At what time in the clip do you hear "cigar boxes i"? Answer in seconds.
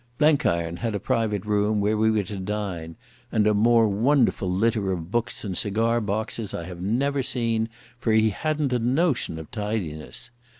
5.55-6.63